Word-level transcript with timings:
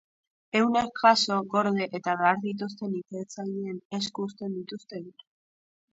Ehunak 0.59 0.95
jaso, 1.01 1.35
gorde 1.51 1.87
eta 1.99 2.15
behar 2.23 2.41
dituzten 2.45 2.97
ikertzaileen 3.03 3.79
esku 3.99 4.29
uzten 4.31 4.57
dituzte 4.61 5.03
gero. 5.07 5.29